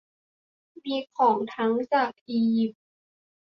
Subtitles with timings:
[0.83, 2.83] มีของทั้งจากอียิปต์